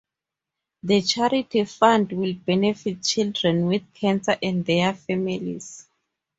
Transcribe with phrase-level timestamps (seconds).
[0.81, 5.85] The charity fund will benefit children with cancer and their families.